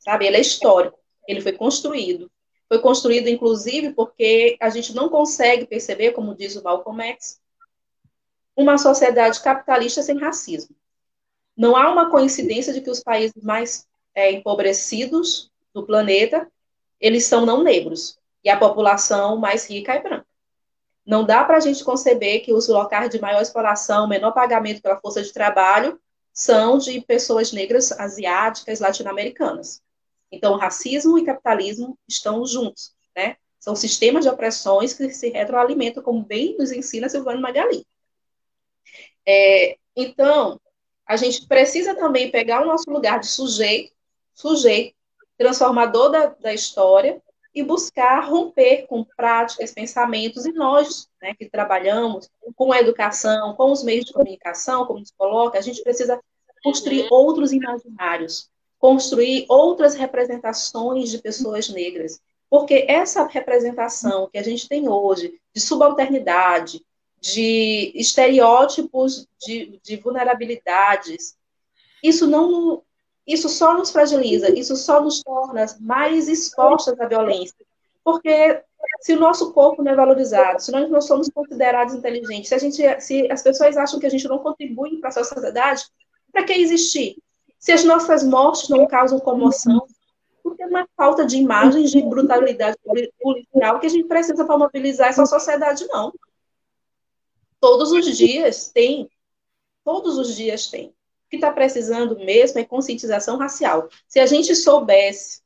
[0.00, 0.26] sabe?
[0.26, 0.98] Ele é histórico.
[1.28, 2.28] Ele foi construído.
[2.72, 7.38] Foi construído, inclusive, porque a gente não consegue perceber, como diz o Malcolm X,
[8.56, 10.74] uma sociedade capitalista sem racismo.
[11.54, 16.50] Não há uma coincidência de que os países mais é, empobrecidos do planeta,
[16.98, 20.26] eles são não negros, e a população mais rica é branca.
[21.04, 24.98] Não dá para a gente conceber que os locais de maior exploração, menor pagamento pela
[24.98, 26.00] força de trabalho,
[26.32, 29.82] são de pessoas negras, asiáticas, latino-americanas.
[30.32, 33.36] Então, racismo e capitalismo estão juntos, né?
[33.60, 37.86] São sistemas de opressões que se retroalimentam, como bem nos ensina Silvano Magali.
[39.24, 40.58] É, então,
[41.06, 43.92] a gente precisa também pegar o nosso lugar de sujeito,
[44.34, 44.96] sujeito,
[45.36, 47.22] transformador da, da história,
[47.54, 53.70] e buscar romper com práticas, pensamentos, e nós, né, que trabalhamos com a educação, com
[53.70, 56.18] os meios de comunicação, como nos coloca, a gente precisa
[56.62, 58.50] construir outros imaginários,
[58.82, 65.60] construir outras representações de pessoas negras, porque essa representação que a gente tem hoje de
[65.60, 66.84] subalternidade,
[67.20, 71.36] de estereótipos de, de vulnerabilidades,
[72.02, 72.82] isso não
[73.24, 77.64] isso só nos fragiliza, isso só nos torna mais expostas à violência.
[78.02, 78.60] Porque
[79.00, 82.58] se o nosso corpo não é valorizado, se nós não somos considerados inteligentes, se, a
[82.58, 85.84] gente, se as pessoas acham que a gente não contribui para a sociedade,
[86.32, 87.16] para que existir?
[87.62, 89.86] Se as nossas mortes não causam comoção,
[90.42, 92.76] porque é uma falta de imagens de brutalidade
[93.20, 96.12] policial que a gente precisa para mobilizar essa sociedade, não.
[97.60, 99.08] Todos os dias tem.
[99.84, 100.88] Todos os dias tem.
[100.88, 103.88] O que está precisando mesmo é conscientização racial.
[104.08, 105.40] Se a gente soubesse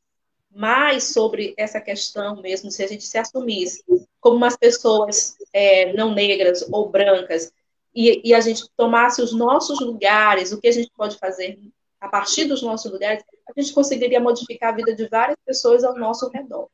[0.50, 3.84] mais sobre essa questão mesmo, se a gente se assumisse
[4.20, 7.52] como umas pessoas é, não negras ou brancas,
[7.94, 11.58] e, e, a gente tomasse os nossos lugares, o que a gente pode fazer
[12.06, 15.96] a partir dos nossos lugares, a gente conseguiria modificar a vida de várias pessoas ao
[15.96, 16.68] nosso redor.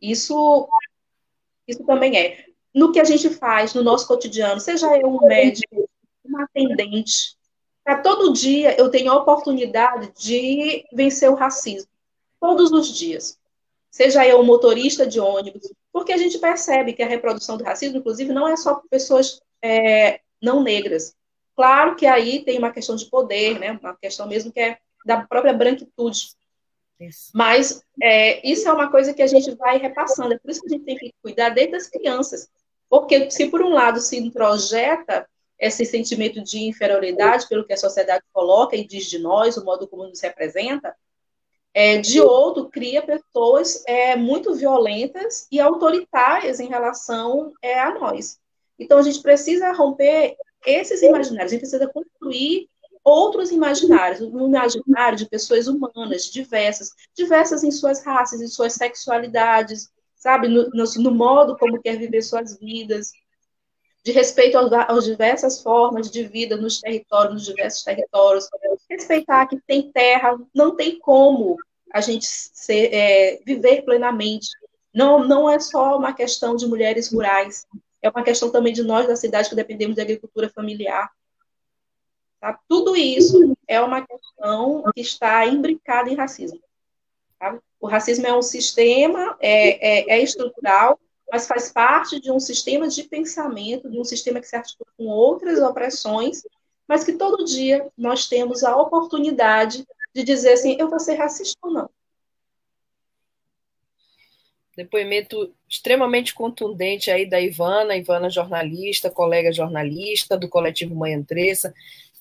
[0.00, 0.68] Isso,
[1.66, 5.88] isso também é no que a gente faz no nosso cotidiano, seja eu um médico,
[6.22, 7.34] uma atendente,
[8.02, 11.88] todo dia eu tenho a oportunidade de vencer o racismo,
[12.38, 13.38] todos os dias.
[13.90, 17.96] Seja eu um motorista de ônibus, porque a gente percebe que a reprodução do racismo,
[17.96, 21.16] inclusive, não é só por pessoas é, não negras.
[21.56, 23.72] Claro que aí tem uma questão de poder, né?
[23.82, 26.28] uma questão mesmo que é da própria branquitude.
[27.00, 27.30] Isso.
[27.34, 30.34] Mas é, isso é uma coisa que a gente vai repassando.
[30.34, 32.48] É por isso que a gente tem que cuidar desde as crianças.
[32.88, 35.26] Porque se por um lado se introjeta
[35.58, 39.88] esse sentimento de inferioridade pelo que a sociedade coloca e diz de nós, o modo
[39.88, 40.94] como nos representa,
[41.72, 48.38] é, de outro cria pessoas é, muito violentas e autoritárias em relação é, a nós.
[48.78, 52.68] Então a gente precisa romper esses imaginários, a gente precisa construir
[53.04, 59.88] outros imaginários, um imaginário de pessoas humanas, diversas, diversas em suas raças, em suas sexualidades,
[60.16, 63.12] sabe, no, no, no modo como quer viver suas vidas,
[64.06, 68.48] de respeito às diversas formas de vida nos territórios, nos diversos territórios,
[68.88, 71.56] respeitar que tem terra, não tem como
[71.92, 74.48] a gente ser, é, viver plenamente.
[74.94, 77.66] Não, não é só uma questão de mulheres rurais,
[78.06, 81.10] é uma questão também de nós da cidade que dependemos da agricultura familiar.
[82.40, 82.58] Tá?
[82.68, 86.60] Tudo isso é uma questão que está imbricada em racismo.
[87.38, 87.58] Tá?
[87.80, 90.98] O racismo é um sistema, é, é, é estrutural,
[91.30, 95.06] mas faz parte de um sistema de pensamento, de um sistema que se articula com
[95.06, 96.42] outras opressões,
[96.86, 101.58] mas que todo dia nós temos a oportunidade de dizer assim, eu vou ser racista
[101.62, 101.90] ou não.
[104.76, 111.72] Depoimento extremamente contundente aí da Ivana, Ivana jornalista, colega jornalista do coletivo Mãe Andressa.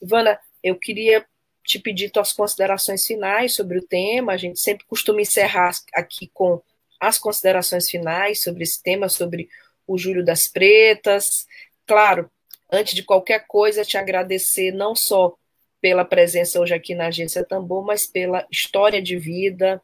[0.02, 1.26] Ivana, eu queria
[1.66, 4.32] te pedir tuas considerações finais sobre o tema.
[4.32, 6.62] A gente sempre costuma encerrar aqui com
[6.98, 9.50] as considerações finais sobre esse tema, sobre
[9.86, 11.46] o Júlio das Pretas.
[11.86, 12.32] Claro,
[12.72, 15.36] antes de qualquer coisa, te agradecer não só
[15.82, 19.82] pela presença hoje aqui na Agência Tambor, mas pela história de vida,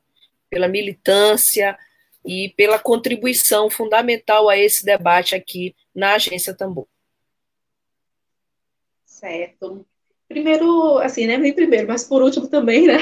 [0.49, 1.77] pela militância
[2.25, 6.87] e pela contribuição fundamental a esse debate aqui na Agência Tambor.
[9.05, 9.85] Certo.
[10.27, 11.37] Primeiro, assim, né?
[11.37, 12.97] Nem primeiro, mas por último também, né?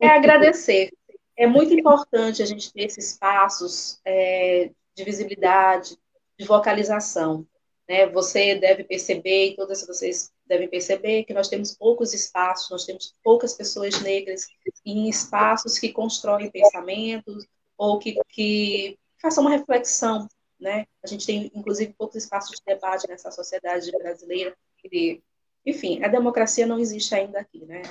[0.00, 0.90] É agradecer.
[1.36, 5.98] É muito importante a gente ter esses espaços é, de visibilidade,
[6.38, 7.46] de vocalização.
[7.88, 8.06] Né?
[8.06, 13.14] Você deve perceber, e todas vocês devem perceber, que nós temos poucos espaços, nós temos
[13.22, 14.46] poucas pessoas negras
[14.84, 17.46] em espaços que constroem pensamentos
[17.76, 20.28] ou que, que façam uma reflexão.
[20.60, 20.86] Né?
[21.02, 24.56] A gente tem, inclusive, poucos espaços de debate nessa sociedade brasileira.
[24.84, 25.22] E,
[25.66, 27.64] enfim, a democracia não existe ainda aqui.
[27.64, 27.82] Né?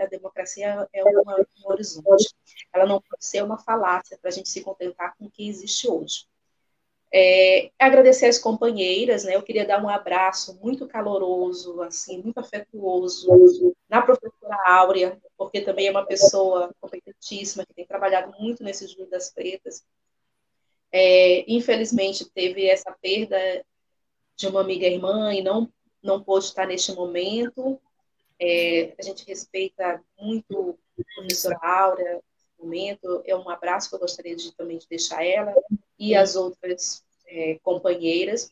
[0.00, 2.34] A democracia é uma, um horizonte.
[2.72, 5.88] Ela não pode ser uma falácia para a gente se contentar com o que existe
[5.88, 6.26] hoje.
[7.14, 9.36] É, agradecer às companheiras, né?
[9.36, 15.88] Eu queria dar um abraço muito caloroso, assim, muito afetuoso na professora Áurea, porque também
[15.88, 19.84] é uma pessoa competentíssima que tem trabalhado muito nesse Júlio das Pretas.
[20.90, 23.38] É, infelizmente teve essa perda
[24.36, 25.70] de uma amiga irmã e não
[26.02, 27.80] não pôde estar neste momento.
[28.40, 32.20] É, a gente respeita muito a professora Áurea
[32.62, 33.22] momento.
[33.24, 35.54] É um abraço que eu gostaria de também de deixar ela
[35.98, 38.50] e as outras é, companheiras.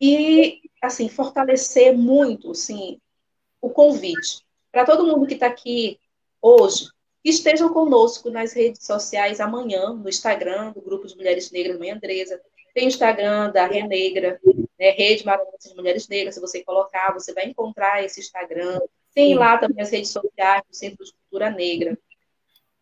[0.00, 3.00] E, assim, fortalecer muito, sim,
[3.60, 6.00] o convite para todo mundo que está aqui
[6.42, 6.88] hoje,
[7.22, 11.92] que estejam conosco nas redes sociais amanhã, no Instagram do Grupo de Mulheres Negras Mãe
[11.92, 12.40] Andresa,
[12.74, 14.40] tem o Instagram da Rê Negra,
[14.76, 18.80] né, Rede Maranhense de Mulheres Negras, se você colocar, você vai encontrar esse Instagram.
[19.14, 21.96] Tem lá também as redes sociais do Centro de Cultura Negra,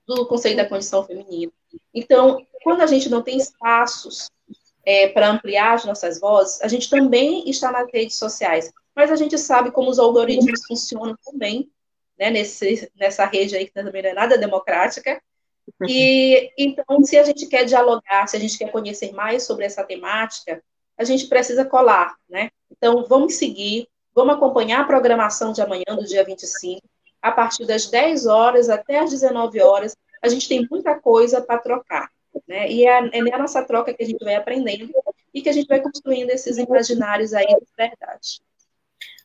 [0.07, 1.53] do Conselho da Condição Feminina.
[1.95, 4.31] Então, quando a gente não tem espaços
[4.85, 8.73] é, para ampliar as nossas vozes, a gente também está nas redes sociais.
[8.95, 11.71] Mas a gente sabe como os algoritmos funcionam também,
[12.19, 15.21] né, nesse, nessa rede aí que também não é nada democrática.
[15.89, 19.85] E então, se a gente quer dialogar, se a gente quer conhecer mais sobre essa
[19.85, 20.63] temática,
[20.99, 22.51] a gente precisa colar, né?
[22.71, 26.83] Então, vamos seguir, vamos acompanhar a programação de amanhã, do dia 25,
[27.23, 29.97] a partir das 10 horas até as 19 horas.
[30.20, 32.11] A gente tem muita coisa para trocar.
[32.49, 32.70] Né?
[32.70, 34.93] E é, é na nossa troca que a gente vai aprendendo
[35.33, 38.43] e que a gente vai construindo esses imaginários aí de verdade.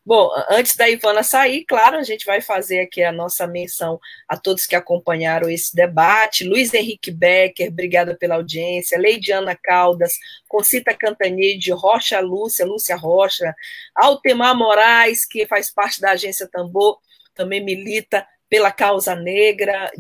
[0.07, 4.37] Bom, antes da Ivana sair, claro, a gente vai fazer aqui a nossa menção a
[4.37, 6.47] todos que acompanharam esse debate.
[6.47, 8.97] Luiz Henrique Becker, obrigada pela audiência.
[8.97, 10.13] Leidiana Caldas,
[10.47, 13.53] Concita Cantanide, Rocha Lúcia, Lúcia Rocha,
[13.93, 16.99] Altemar Moraes, que faz parte da agência Tambor,
[17.37, 19.91] também milita pela causa negra.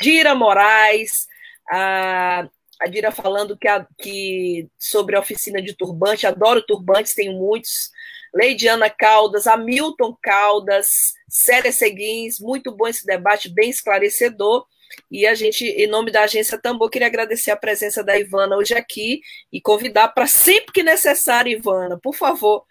[0.00, 1.26] Dira Moraes,
[1.70, 2.48] a,
[2.80, 7.90] a Dira falando que, a, que sobre a oficina de turbante, adoro turbantes, tenho muitos.
[8.34, 14.64] Leidiana Caldas, Hamilton Caldas, Célia Seguins, muito bom esse debate, bem esclarecedor.
[15.10, 18.74] E a gente, em nome da agência Tambor, queria agradecer a presença da Ivana hoje
[18.74, 19.20] aqui
[19.52, 22.64] e convidar para sempre que necessário, Ivana, por favor,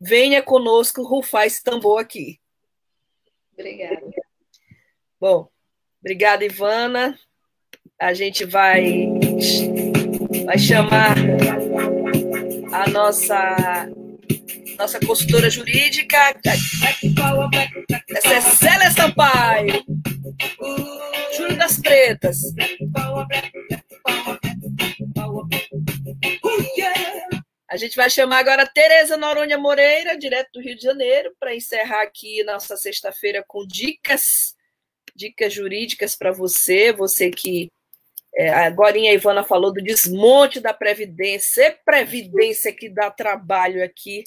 [0.00, 2.38] venha conosco rufar esse tambor aqui.
[3.54, 4.02] Obrigada.
[5.20, 5.48] Bom,
[6.00, 7.18] obrigada, Ivana
[8.00, 9.08] a gente vai,
[10.44, 11.16] vai chamar
[12.72, 13.88] a nossa
[14.78, 16.18] nossa consultora jurídica,
[18.10, 19.84] essa é Célia Sampaio,
[21.36, 22.38] Júlio das Pretas.
[27.74, 32.02] A gente vai chamar agora Tereza Noronha Moreira, direto do Rio de Janeiro, para encerrar
[32.02, 34.54] aqui nossa sexta-feira com dicas,
[35.12, 37.68] dicas jurídicas para você, você que
[38.36, 44.22] é, agora a Ivana falou do desmonte da Previdência, é Previdência que dá trabalho aqui.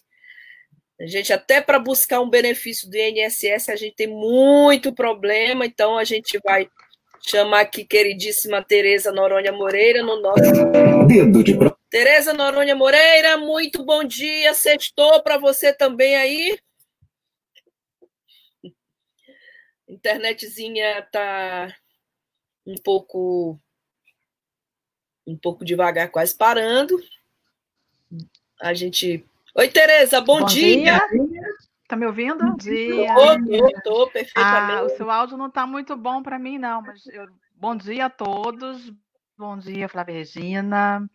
[1.00, 5.98] A gente, até para buscar um benefício do INSS, a gente tem muito problema, então
[5.98, 6.68] a gente vai
[7.26, 11.08] chamar aqui queridíssima Tereza Noronha Moreira no nosso.
[11.08, 11.54] Dedo de
[11.90, 16.60] Tereza Noronha Moreira, muito bom dia, sextou para você também aí.
[19.88, 21.74] Internetzinha tá
[22.66, 23.58] um pouco
[25.26, 26.98] um pouco devagar, quase parando.
[28.62, 29.26] A gente.
[29.56, 31.00] Oi, Tereza, bom, bom dia.
[31.10, 31.48] dia.
[31.88, 32.44] Tá me ouvindo?
[32.44, 33.14] Bom dia.
[33.84, 34.80] Tô, tô, perfeitamente.
[34.80, 37.28] Ah, o seu áudio não está muito bom para mim, não, mas eu...
[37.56, 38.92] bom dia a todos.
[39.38, 41.10] Bom dia, Flávia Regina.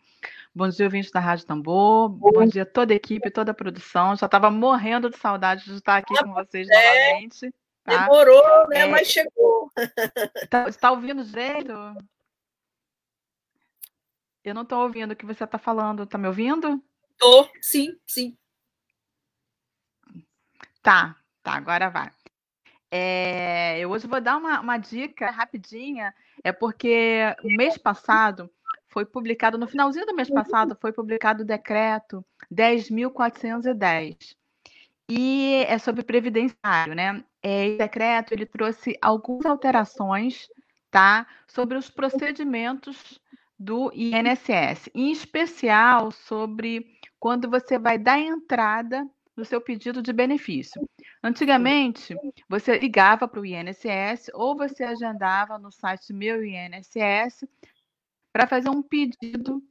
[0.55, 2.11] Bom dia, ouvintes da Rádio Tambor.
[2.11, 4.15] Bom, dia a toda a equipe, toda a produção.
[4.15, 7.09] Já estava morrendo de saudade de estar aqui ah, com vocês é.
[7.09, 7.55] novamente.
[7.83, 8.03] Tá?
[8.03, 8.81] Demorou, né?
[8.81, 8.87] É...
[8.87, 9.71] Mas chegou.
[10.37, 11.73] Está tá ouvindo direito?
[14.45, 16.03] Eu não estou ouvindo o que você está falando.
[16.03, 16.85] Está me ouvindo?
[17.17, 18.37] Tô, sim, sim.
[20.83, 22.11] Tá, tá, agora vai.
[22.91, 28.51] É, eu hoje vou dar uma, uma dica rapidinha, é porque o mês passado
[28.93, 34.37] foi publicado, no finalzinho do mês passado, foi publicado o decreto 10.410.
[35.09, 37.25] E é sobre previdenciário, né?
[37.43, 40.49] É, esse decreto ele trouxe algumas alterações,
[40.91, 41.27] tá?
[41.49, 43.21] Sobre os procedimentos
[43.59, 46.87] do INSS, em especial sobre
[47.19, 50.87] quando você vai dar entrada no seu pedido de benefício.
[51.23, 52.15] Antigamente,
[52.49, 57.47] você ligava para o INSS ou você agendava no site Meu INSS
[58.33, 59.63] para fazer um pedido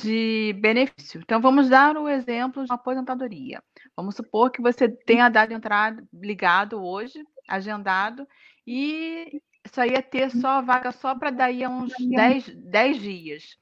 [0.00, 1.20] de benefício.
[1.20, 3.62] Então, vamos dar o exemplo de uma aposentadoria.
[3.96, 8.26] Vamos supor que você tenha dado entrada ligado hoje, agendado,
[8.66, 13.56] e isso aí ia ter só vaga só para daí a uns 10, 10 dias.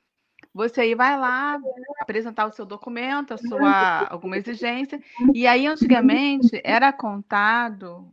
[0.53, 1.61] Você aí vai lá
[2.01, 5.01] apresentar o seu documento, a sua alguma exigência,
[5.35, 8.11] e aí antigamente era contado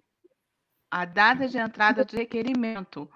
[0.91, 3.09] a data de entrada de requerimento.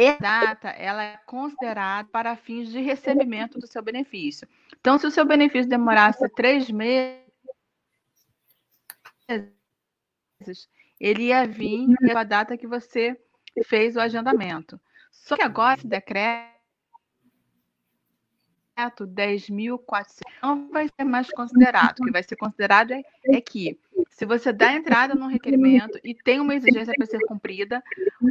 [0.00, 4.46] Essa data ela é considerada para fins de recebimento do seu benefício.
[4.80, 7.26] Então, se o seu benefício demorasse três meses,
[11.00, 13.20] ele ia vir a data que você
[13.66, 14.80] fez o agendamento.
[15.10, 16.58] Só que agora esse decreto
[19.04, 21.98] 10.400 não vai ser mais considerado.
[21.98, 23.78] O que vai ser considerado é, é, que,
[24.10, 27.82] se você dá entrada no requerimento e tem uma exigência para ser cumprida,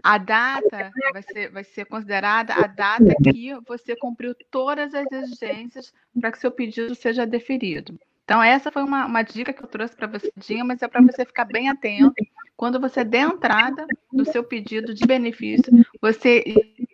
[0.03, 5.93] a data vai ser, vai ser considerada a data que você cumpriu todas as exigências
[6.20, 7.97] para que seu pedido seja deferido.
[8.24, 11.01] Então, essa foi uma, uma dica que eu trouxe para você, Dinha, mas é para
[11.01, 12.13] você ficar bem atento.
[12.57, 16.43] Quando você der entrada no seu pedido de benefício, você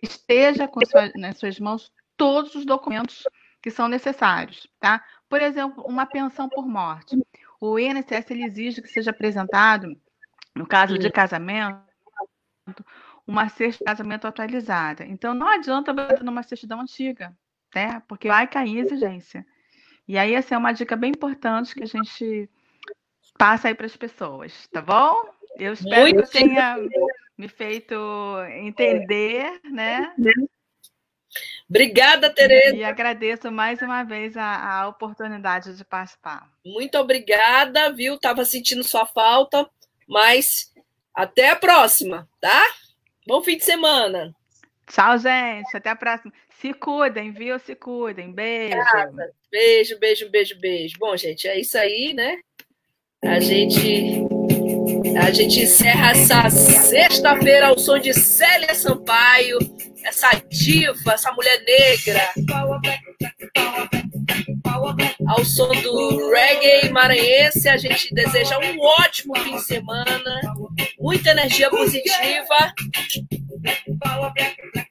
[0.03, 3.23] esteja com sua, nas suas mãos todos os documentos
[3.63, 5.03] que são necessários, tá?
[5.27, 7.17] Por exemplo, uma pensão por morte.
[7.65, 9.97] O INSS ele exige que seja apresentado,
[10.53, 11.79] no caso de casamento,
[13.25, 15.05] uma certidão de casamento atualizada.
[15.05, 17.33] Então, não adianta você ter uma certidão antiga,
[17.73, 18.01] né?
[18.05, 19.45] Porque vai cair exigência.
[20.05, 22.49] E aí, essa é uma dica bem importante que a gente
[23.37, 25.23] passa aí para as pessoas, tá bom?
[25.57, 26.75] Eu espero Muito que eu tenha
[27.37, 27.95] me feito
[28.57, 30.13] entender, né?
[31.69, 32.75] Obrigada, Tereza.
[32.75, 36.47] E agradeço mais uma vez a, a oportunidade de participar.
[36.65, 38.19] Muito obrigada, viu?
[38.19, 39.67] Tava sentindo sua falta,
[40.07, 40.71] mas
[41.13, 42.65] até a próxima, tá?
[43.25, 44.35] Bom fim de semana.
[44.87, 45.75] Tchau, gente.
[45.75, 46.33] Até a próxima.
[46.59, 47.57] Se cuidem, viu?
[47.59, 48.31] Se cuidem.
[48.31, 48.77] Beijo.
[48.77, 49.33] Obrigada.
[49.51, 50.95] Beijo, beijo, beijo, beijo.
[50.99, 52.39] Bom, gente, é isso aí, né?
[53.23, 54.32] A gente
[55.19, 59.57] a gente encerra essa sexta-feira ao som de Célia Sampaio,
[60.03, 62.29] essa diva, essa mulher negra.
[65.27, 70.41] Ao som do reggae maranhense, a gente deseja um ótimo fim de semana,
[70.99, 72.73] muita energia positiva.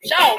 [0.05, 0.39] Tchau.